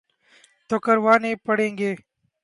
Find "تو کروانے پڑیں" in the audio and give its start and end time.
0.69-1.77